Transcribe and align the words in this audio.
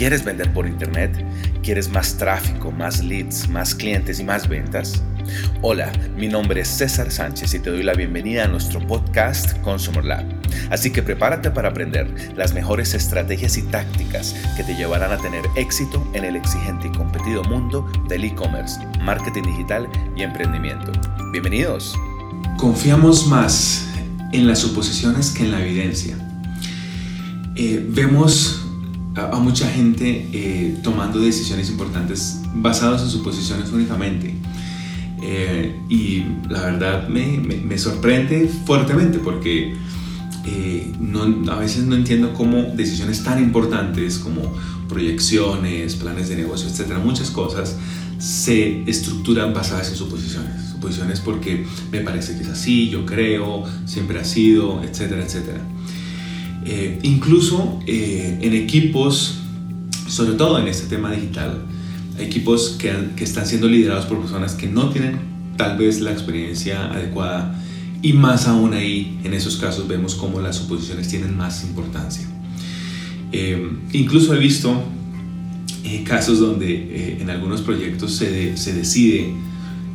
¿Quieres 0.00 0.24
vender 0.24 0.50
por 0.54 0.66
internet? 0.66 1.22
¿Quieres 1.62 1.90
más 1.90 2.16
tráfico, 2.16 2.72
más 2.72 3.04
leads, 3.04 3.50
más 3.50 3.74
clientes 3.74 4.18
y 4.18 4.24
más 4.24 4.48
ventas? 4.48 5.02
Hola, 5.60 5.92
mi 6.16 6.26
nombre 6.26 6.62
es 6.62 6.68
César 6.68 7.10
Sánchez 7.10 7.52
y 7.52 7.58
te 7.58 7.68
doy 7.68 7.82
la 7.82 7.92
bienvenida 7.92 8.44
a 8.44 8.48
nuestro 8.48 8.80
podcast 8.86 9.60
Consumer 9.60 10.02
Lab. 10.02 10.24
Así 10.70 10.90
que 10.90 11.02
prepárate 11.02 11.50
para 11.50 11.68
aprender 11.68 12.32
las 12.34 12.54
mejores 12.54 12.94
estrategias 12.94 13.58
y 13.58 13.62
tácticas 13.64 14.34
que 14.56 14.64
te 14.64 14.74
llevarán 14.74 15.12
a 15.12 15.18
tener 15.18 15.44
éxito 15.54 16.10
en 16.14 16.24
el 16.24 16.34
exigente 16.34 16.88
y 16.88 16.92
competido 16.92 17.44
mundo 17.44 17.86
del 18.08 18.24
e-commerce, 18.24 18.80
marketing 19.02 19.42
digital 19.42 19.86
y 20.16 20.22
emprendimiento. 20.22 20.92
Bienvenidos. 21.30 21.94
Confiamos 22.56 23.26
más 23.26 23.86
en 24.32 24.46
las 24.46 24.60
suposiciones 24.60 25.28
que 25.28 25.42
en 25.42 25.50
la 25.50 25.60
evidencia. 25.60 26.16
Eh, 27.54 27.84
vemos 27.86 28.64
a, 29.16 29.36
mucha 29.38 29.68
gente 29.68 30.28
eh, 30.32 30.78
tomando 30.82 31.20
decisiones 31.20 31.70
importantes 31.70 32.40
basadas 32.54 33.02
en 33.02 33.10
suposiciones 33.10 33.70
únicamente. 33.72 34.34
Eh, 35.22 35.78
y 35.88 36.24
la 36.48 36.62
verdad 36.62 37.08
me, 37.08 37.38
me, 37.38 37.76
sorprende 37.76 38.50
fuertemente 38.64 39.18
porque 39.18 39.74
eh, 40.46 40.92
no, 40.98 41.52
a 41.52 41.56
veces 41.56 41.84
no 41.84 41.94
entiendo 41.94 42.32
cómo 42.32 42.62
decisiones 42.74 43.22
tan 43.22 43.42
importantes 43.42 44.18
como 44.18 44.40
proyecciones, 44.88 45.96
planes 45.96 46.30
de 46.30 46.36
negocio, 46.36 46.68
etcétera, 46.70 47.00
muchas 47.00 47.30
cosas 47.30 47.76
se 48.18 48.82
estructuran 48.88 49.52
basadas 49.52 49.90
en 49.90 49.96
suposiciones. 49.96 50.70
Suposiciones 50.72 51.20
porque 51.20 51.66
me 51.92 52.00
parece 52.00 52.36
que 52.36 52.42
es 52.42 52.48
así, 52.48 52.88
yo 52.88 53.04
creo, 53.04 53.64
siempre 53.84 54.18
ha 54.18 54.24
sido, 54.24 54.82
etcétera, 54.82 55.22
etcétera. 55.22 55.60
Eh, 56.64 56.98
incluso 57.02 57.80
eh, 57.86 58.38
en 58.42 58.52
equipos, 58.54 59.38
sobre 60.08 60.32
todo 60.32 60.58
en 60.58 60.68
este 60.68 60.86
tema 60.86 61.10
digital, 61.10 61.62
equipos 62.18 62.76
que, 62.78 62.92
que 63.16 63.24
están 63.24 63.46
siendo 63.46 63.66
liderados 63.66 64.04
por 64.04 64.20
personas 64.20 64.54
que 64.54 64.66
no 64.66 64.90
tienen 64.90 65.18
tal 65.56 65.78
vez 65.78 66.00
la 66.00 66.12
experiencia 66.12 66.90
adecuada 66.92 67.58
y 68.02 68.12
más 68.12 68.46
aún 68.46 68.74
ahí, 68.74 69.18
en 69.24 69.34
esos 69.34 69.56
casos 69.56 69.88
vemos 69.88 70.14
cómo 70.14 70.40
las 70.40 70.56
suposiciones 70.56 71.08
tienen 71.08 71.36
más 71.36 71.64
importancia. 71.64 72.26
Eh, 73.32 73.70
incluso 73.92 74.34
he 74.34 74.38
visto 74.38 74.82
casos 76.04 76.38
donde 76.38 77.18
en 77.20 77.30
algunos 77.30 77.62
proyectos 77.62 78.14
se, 78.14 78.56
se, 78.56 78.74
decide 78.74 79.32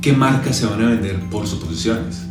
qué 0.00 0.14
marcas 0.14 0.56
se 0.56 0.66
van 0.66 0.82
a 0.82 0.88
vender 0.88 1.18
por 1.30 1.46
suposiciones. 1.46 2.22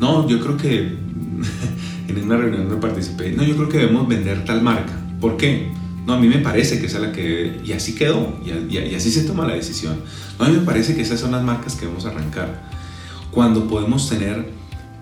no, 0.00 0.28
yo 0.28 0.40
creo 0.40 0.56
que 0.56 0.96
en 2.08 2.24
una 2.24 2.36
reunión 2.36 2.68
donde 2.68 2.80
participé, 2.80 3.32
no, 3.32 3.42
yo 3.44 3.54
creo 3.56 3.68
que 3.68 3.78
debemos 3.78 4.08
vender 4.08 4.44
tal 4.44 4.62
marca. 4.62 4.92
¿Por 5.20 5.36
qué? 5.36 5.70
No, 6.06 6.14
a 6.14 6.18
mí 6.18 6.26
me 6.26 6.38
parece 6.38 6.80
que 6.80 6.86
esa 6.86 6.98
es 6.98 7.02
la 7.02 7.12
que... 7.12 7.60
Y 7.64 7.72
así 7.72 7.94
quedó, 7.94 8.38
y, 8.44 8.76
y, 8.76 8.94
así 8.94 9.10
se 9.10 9.24
toma 9.24 9.46
la 9.46 9.54
decisión. 9.54 10.00
No, 10.38 10.46
a 10.46 10.48
mí 10.48 10.56
me 10.56 10.64
parece 10.64 10.94
que 10.94 11.02
esas 11.02 11.20
son 11.20 11.32
las 11.32 11.42
marcas 11.42 11.74
que 11.74 11.82
debemos 11.82 12.06
arrancar. 12.06 12.70
Cuando 13.30 13.68
podemos 13.68 14.08
tener 14.08 14.50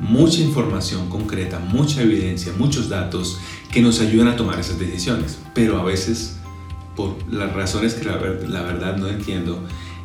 mucha 0.01 0.41
información 0.41 1.09
concreta, 1.09 1.61
mucha 1.61 2.03
evidencia, 2.03 2.53
muchos 2.59 2.89
datos 2.89 3.39
que 3.71 3.81
nos 3.81 4.01
ayudan 4.01 4.29
a 4.29 4.37
tomar 4.37 4.59
esas 4.59 4.81
decisiones. 4.81 5.39
Pero 5.55 5.79
a 5.79 5.85
veces, 5.85 6.37
por 6.97 7.17
las 7.33 7.53
razones 7.53 7.95
que 7.95 8.05
la, 8.05 8.17
la 8.49 8.63
verdad 8.63 8.97
no 8.97 9.07
entiendo, 9.07 9.63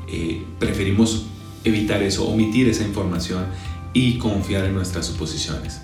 eh, 0.08 0.44
preferimos 0.60 1.26
evitar 1.64 2.04
eso, 2.04 2.28
omitir 2.28 2.70
esa 2.70 2.84
información 2.84 3.46
y 3.94 4.20
confiar 4.20 4.66
en 4.66 4.76
nuestras 4.76 5.08
suposiciones 5.08 5.82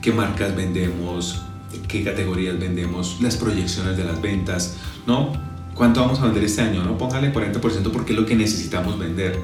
qué 0.00 0.12
marcas 0.12 0.54
vendemos, 0.56 1.42
qué 1.88 2.02
categorías 2.02 2.58
vendemos, 2.58 3.18
las 3.20 3.36
proyecciones 3.36 3.96
de 3.96 4.04
las 4.04 4.20
ventas, 4.20 4.76
¿no? 5.06 5.32
¿Cuánto 5.74 6.00
vamos 6.00 6.20
a 6.20 6.24
vender 6.24 6.44
este 6.44 6.62
año? 6.62 6.84
No 6.84 6.98
póngale 6.98 7.32
40% 7.32 7.90
porque 7.90 8.12
es 8.12 8.18
lo 8.18 8.26
que 8.26 8.36
necesitamos 8.36 8.98
vender. 8.98 9.38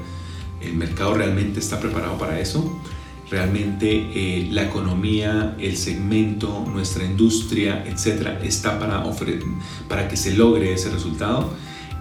¿El 0.61 0.75
mercado 0.75 1.13
realmente 1.13 1.59
está 1.59 1.79
preparado 1.79 2.17
para 2.17 2.39
eso? 2.39 2.79
¿Realmente 3.29 3.89
eh, 4.13 4.47
la 4.51 4.63
economía, 4.63 5.55
el 5.59 5.75
segmento, 5.77 6.65
nuestra 6.71 7.03
industria, 7.05 7.83
etcétera, 7.85 8.39
está 8.43 8.79
para, 8.79 9.03
para 9.89 10.07
que 10.07 10.15
se 10.15 10.33
logre 10.33 10.73
ese 10.73 10.89
resultado? 10.89 11.53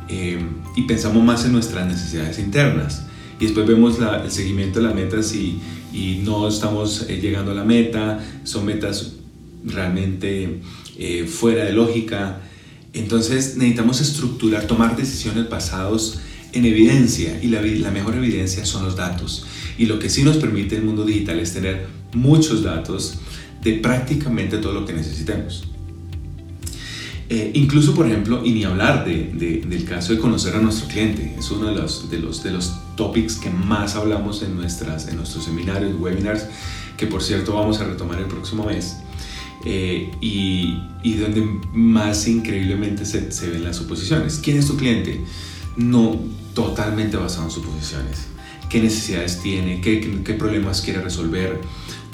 Eh, 0.08 0.38
y 0.76 0.82
pensamos 0.82 1.22
más 1.24 1.44
en 1.44 1.52
nuestras 1.52 1.86
necesidades 1.86 2.38
internas. 2.38 3.06
Y 3.40 3.46
después 3.46 3.66
vemos 3.66 3.98
el 3.98 4.30
seguimiento 4.30 4.80
de 4.80 4.86
las 4.86 4.94
metas 4.94 5.34
y, 5.34 5.60
y 5.96 6.20
no 6.22 6.46
estamos 6.46 7.06
eh, 7.08 7.18
llegando 7.20 7.52
a 7.52 7.54
la 7.54 7.64
meta, 7.64 8.22
son 8.44 8.66
metas 8.66 9.12
realmente 9.64 10.60
eh, 10.98 11.26
fuera 11.26 11.64
de 11.64 11.72
lógica. 11.72 12.42
Entonces 12.92 13.56
necesitamos 13.56 14.02
estructurar, 14.02 14.66
tomar 14.66 14.94
decisiones 14.94 15.48
basadas 15.48 16.20
en 16.52 16.66
evidencia 16.66 17.40
y 17.42 17.48
la, 17.48 17.62
la, 17.62 17.90
mejor 17.90 18.14
evidencia 18.14 18.66
son 18.66 18.84
los 18.84 18.94
datos. 18.94 19.46
Y 19.78 19.86
lo 19.86 19.98
que 19.98 20.10
sí 20.10 20.22
nos 20.22 20.36
permite 20.36 20.76
el 20.76 20.82
mundo 20.82 21.04
digital 21.04 21.40
es 21.40 21.54
tener 21.54 21.86
muchos 22.12 22.62
datos 22.62 23.14
de 23.62 23.72
prácticamente 23.74 24.58
todo 24.58 24.72
lo 24.72 24.84
que 24.84 24.92
necesitemos. 24.92 25.64
Eh, 27.28 27.50
incluso, 27.54 27.94
por 27.94 28.06
ejemplo, 28.06 28.42
y 28.44 28.52
ni 28.52 28.64
hablar 28.64 29.04
de, 29.04 29.62
del 29.66 29.84
caso 29.84 30.12
de 30.12 30.20
conocer 30.20 30.54
a 30.54 30.60
nuestro 30.60 30.86
cliente, 30.86 31.34
es 31.36 31.50
uno 31.50 31.68
de 31.68 31.74
los, 31.74 32.08
de 32.08 32.20
los, 32.20 32.42
de 32.44 32.52
los 32.52 32.72
topics 32.94 33.36
que 33.36 33.50
más 33.50 33.96
hablamos 33.96 34.42
en, 34.42 34.54
nuestras, 34.54 35.08
en 35.08 35.16
nuestros 35.16 35.44
seminarios, 35.44 35.98
webinars, 35.98 36.46
que 36.96 37.06
por 37.08 37.22
cierto 37.22 37.54
vamos 37.54 37.80
a 37.80 37.84
retomar 37.84 38.20
el 38.20 38.26
próximo 38.26 38.64
mes, 38.64 38.98
eh, 39.64 40.12
y, 40.20 40.78
donde 41.14 41.42
más 41.72 42.28
increíblemente 42.28 43.04
se, 43.04 43.32
se, 43.32 43.50
ven 43.50 43.64
las 43.64 43.76
suposiciones. 43.76 44.38
¿Quién 44.42 44.58
es 44.58 44.66
tu 44.66 44.76
cliente? 44.76 45.20
No 45.76 46.20
totalmente 46.54 47.16
basado 47.16 47.46
en 47.46 47.50
suposiciones. 47.50 48.28
¿Qué 48.68 48.80
necesidades 48.80 49.40
tiene? 49.42 49.80
¿Qué, 49.80 50.00
qué, 50.00 50.22
qué 50.22 50.34
problemas 50.34 50.80
quiere 50.80 51.00
resolver? 51.00 51.60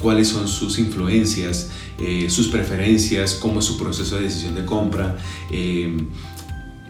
cuáles 0.03 0.29
son 0.29 0.49
sus 0.49 0.79
influencias, 0.79 1.71
eh, 2.01 2.29
sus 2.31 2.49
preferencias, 2.49 3.35
cómo 3.35 3.61
es 3.61 3.65
su 3.65 3.79
proceso 3.79 4.17
de 4.17 4.23
decisión 4.23 4.55
de 4.55 4.65
compra. 4.65 5.17
Eh, 5.51 5.97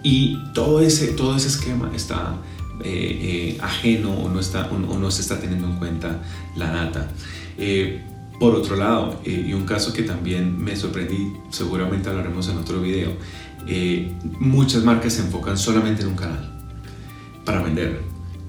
y 0.02 0.36
todo 0.54 0.80
ese, 0.80 1.08
todo 1.08 1.36
ese 1.36 1.48
esquema 1.48 1.90
está 1.94 2.36
eh, 2.84 3.56
ajeno 3.60 4.12
o 4.12 4.28
no, 4.28 4.40
está, 4.40 4.68
o, 4.70 4.98
no 4.98 5.10
se 5.10 5.22
está 5.22 5.40
teniendo 5.40 5.68
en 5.68 5.76
cuenta 5.76 6.22
la 6.56 6.70
data. 6.70 7.10
por 8.40 8.56
otro 8.56 8.74
lado, 8.74 9.20
y 9.24 9.52
un 9.52 9.64
caso 9.64 9.92
que 9.92 10.02
también 10.02 10.58
me 10.58 10.74
sorprendí, 10.74 11.32
seguramente 11.50 12.08
hablaremos 12.08 12.48
en 12.48 12.58
otro 12.58 12.80
video, 12.80 13.12
muchas 14.40 14.82
marcas 14.82 15.12
se 15.12 15.20
enfocan 15.20 15.56
solamente 15.56 16.02
en 16.02 16.08
un 16.08 16.16
canal 16.16 16.52
para 17.44 17.62
vender 17.62 18.00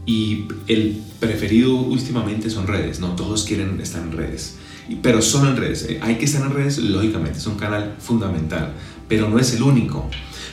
y 0.06 0.48
el 0.68 1.02
preferido 1.20 1.76
últimamente 1.76 2.50
son 2.50 2.68
redes, 2.68 3.00
no 3.00 3.16
todos 3.16 3.44
quieren 3.44 3.80
estar 3.80 4.02
en 4.02 4.12
redes, 4.12 4.58
pero 5.02 5.22
son 5.22 5.48
en 5.48 5.58
redes. 5.58 5.86
Eh, 5.90 6.00
hay 6.02 6.16
que 6.18 6.26
estar 6.26 6.42
en 6.42 6.52
redes, 6.52 6.78
lógicamente, 6.78 7.38
es 7.38 7.48
un 7.48 7.56
canal 7.56 7.96
fundamental, 8.00 8.74
pero 9.08 9.30
no 9.30 9.40
es 9.40 9.54
el 9.54 9.64
único. 9.64 10.10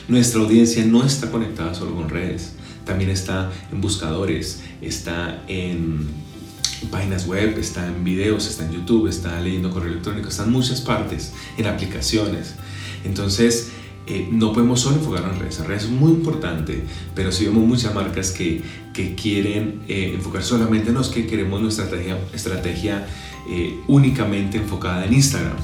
Nuestra 0.07 0.41
audiencia 0.41 0.85
no 0.85 1.03
está 1.03 1.31
conectada 1.31 1.73
solo 1.73 1.95
con 1.95 2.09
redes, 2.09 2.53
también 2.85 3.09
está 3.09 3.51
en 3.71 3.81
buscadores, 3.81 4.61
está 4.81 5.43
en 5.47 6.07
páginas 6.89 7.27
web, 7.27 7.57
está 7.59 7.87
en 7.87 8.03
videos, 8.03 8.47
está 8.47 8.65
en 8.65 8.71
YouTube, 8.71 9.07
está 9.07 9.39
leyendo 9.39 9.69
correo 9.69 9.91
electrónico, 9.91 10.29
está 10.29 10.43
en 10.43 10.51
muchas 10.51 10.81
partes, 10.81 11.33
en 11.57 11.67
aplicaciones. 11.67 12.55
Entonces, 13.03 13.71
eh, 14.07 14.27
no 14.31 14.51
podemos 14.51 14.79
solo 14.79 14.97
enfocar 14.97 15.23
en 15.31 15.39
redes. 15.39 15.59
En 15.59 15.65
redes 15.65 15.83
es 15.83 15.89
muy 15.89 16.11
importante, 16.11 16.83
pero 17.13 17.31
si 17.31 17.45
vemos 17.45 17.65
muchas 17.65 17.93
marcas 17.93 18.31
que, 18.31 18.61
que 18.93 19.15
quieren 19.15 19.81
eh, 19.87 20.13
enfocar 20.15 20.43
solamente 20.43 20.89
en 20.89 20.95
los 20.95 21.09
que 21.09 21.27
queremos 21.27 21.61
nuestra 21.61 21.87
estrategia, 22.33 23.07
eh, 23.49 23.79
únicamente 23.87 24.57
enfocada 24.57 25.05
en 25.05 25.13
Instagram. 25.13 25.57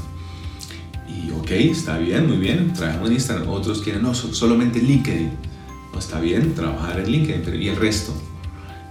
Y 1.08 1.32
ok, 1.32 1.52
está 1.52 1.98
bien, 1.98 2.28
muy 2.28 2.38
bien, 2.38 2.74
trabajamos 2.74 3.10
en 3.10 3.16
Instagram. 3.16 3.50
Otros 3.50 3.82
quieren, 3.82 4.04
no, 4.04 4.14
solamente 4.14 4.80
en 4.80 4.88
LinkedIn. 4.88 5.32
Está 5.98 6.20
bien, 6.20 6.54
trabajar 6.54 7.00
en 7.00 7.12
LinkedIn, 7.12 7.42
pero 7.44 7.58
¿y 7.58 7.70
el 7.70 7.76
resto? 7.76 8.14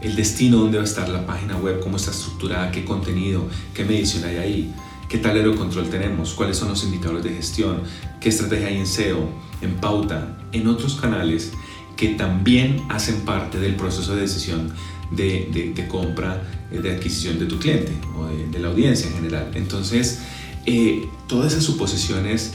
El 0.01 0.17
destino, 0.17 0.59
dónde 0.59 0.79
va 0.79 0.83
a 0.83 0.87
estar 0.87 1.09
la 1.09 1.25
página 1.25 1.57
web, 1.57 1.79
cómo 1.79 1.99
está 1.99 2.11
estructurada, 2.11 2.73
qué 2.73 2.85
contenido, 2.85 3.47
qué 3.73 3.85
medición 3.85 4.25
hay 4.25 4.37
ahí 4.37 4.75
qué 5.09 5.19
tablero 5.19 5.53
de 5.53 5.57
control 5.57 5.89
tenemos, 5.89 6.35
cuáles 6.35 6.57
son 6.57 6.69
los 6.69 6.85
indicadores 6.85 7.25
de 7.25 7.31
gestión, 7.31 7.83
qué 8.21 8.29
estrategia 8.29 8.69
hay 8.69 8.77
en 8.79 8.87
SEO, 8.87 9.29
en 9.63 9.77
pauta, 9.77 10.39
en 10.53 10.67
otros 10.67 10.97
canales 10.97 11.53
que 11.97 12.09
también 12.09 12.85
hacen 12.89 13.23
parte 13.23 13.59
del 13.59 13.75
proceso 13.75 14.15
de 14.15 14.23
decisión 14.23 14.73
de, 15.11 15.73
de, 15.75 15.89
compra, 15.89 16.43
eh, 16.71 16.81
de 16.81 16.95
adquisición 16.95 17.39
de 17.39 17.47
tu 17.47 17.59
cliente 17.59 17.93
o 18.17 18.27
de, 18.27 18.59
la 18.59 18.69
audiencia 18.69 19.09
en 19.09 19.15
general. 19.15 19.51
Entonces, 19.55 20.21
eh, 20.67 21.09
todas 21.27 21.53
esas 21.53 21.65
suposiciones 21.65 22.55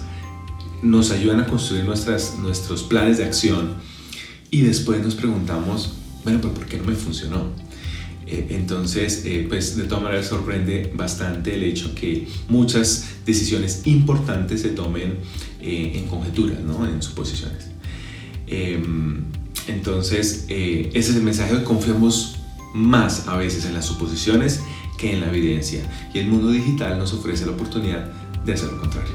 nos 0.81 1.11
ayudan 1.11 1.39
a 1.39 1.47
construir 1.47 1.85
nuestras, 1.85 2.37
nuestros 2.39 2.83
planes 2.83 3.17
de 3.17 3.25
acción 3.25 3.75
y 4.49 4.61
después 4.61 5.01
nos 5.03 5.15
preguntamos, 5.15 5.93
bueno, 6.23 6.39
pero 6.41 6.53
¿por 6.53 6.65
qué 6.65 6.77
no 6.77 6.83
me 6.83 6.95
funcionó? 6.95 7.45
Eh, 8.31 8.47
entonces, 8.51 9.23
eh, 9.25 9.45
pues 9.47 9.75
de 9.75 9.83
todas 9.83 10.03
maneras 10.03 10.27
sorprende 10.27 10.89
bastante 10.95 11.53
el 11.53 11.63
hecho 11.63 11.93
que 11.93 12.27
muchas 12.47 13.09
decisiones 13.25 13.81
importantes 13.85 14.61
se 14.61 14.69
tomen 14.69 15.17
eh, 15.61 15.91
en 15.95 16.07
conjeturas, 16.07 16.61
¿no? 16.61 16.87
en 16.87 17.01
suposiciones. 17.01 17.67
Em, 18.47 19.25
entonces, 19.67 20.45
ese 20.47 20.97
es 20.97 21.15
el 21.15 21.23
mensaje 21.23 21.61
confiamos 21.63 22.37
más 22.73 23.27
a 23.27 23.35
veces 23.35 23.65
en 23.65 23.73
las 23.73 23.85
suposiciones 23.85 24.61
que 24.97 25.11
en 25.11 25.19
la 25.19 25.27
evidencia. 25.27 25.83
Y 26.13 26.19
el 26.19 26.27
mundo 26.27 26.51
digital 26.51 26.97
nos 26.97 27.13
ofrece 27.13 27.45
la 27.45 27.51
oportunidad 27.51 28.11
de 28.45 28.53
hacer 28.53 28.71
lo 28.71 28.79
contrario. 28.79 29.11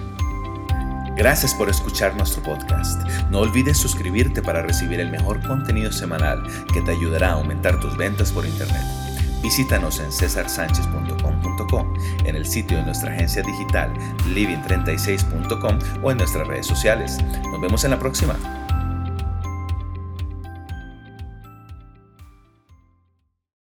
Gracias 1.16 1.54
por 1.54 1.70
escuchar 1.70 2.14
nuestro 2.16 2.42
podcast. 2.42 3.02
No 3.30 3.40
olvides 3.40 3.78
suscribirte 3.78 4.42
para 4.42 4.62
recibir 4.62 5.00
el 5.00 5.10
mejor 5.10 5.40
contenido 5.46 5.90
semanal 5.90 6.42
que 6.74 6.82
te 6.82 6.90
ayudará 6.90 7.30
a 7.30 7.32
aumentar 7.32 7.80
tus 7.80 7.96
ventas 7.96 8.30
por 8.30 8.44
Internet. 8.44 9.05
Visítanos 9.46 10.00
en 10.00 10.10
cesarsanchez.com.co, 10.10 11.94
en 12.24 12.34
el 12.34 12.44
sitio 12.44 12.78
de 12.78 12.82
nuestra 12.82 13.12
agencia 13.12 13.44
digital 13.44 13.94
living36.com 14.34 15.78
o 16.02 16.10
en 16.10 16.18
nuestras 16.18 16.48
redes 16.48 16.66
sociales. 16.66 17.18
Nos 17.52 17.60
vemos 17.60 17.84
en 17.84 17.92
la 17.92 17.98
próxima. 18.00 18.55